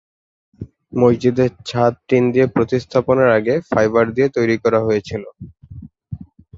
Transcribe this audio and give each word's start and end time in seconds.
মসজিদের 0.93 1.51
ছাদ 1.69 1.93
টিন 2.07 2.23
দিয়ে 2.33 2.47
প্রতিস্থাপনের 2.55 3.29
আগে 3.37 3.55
ফাইবার 3.69 4.05
দিয়ে 4.15 4.27
তৈরি 4.35 4.55
করা 4.63 4.79
হয়েছিল। 4.87 5.23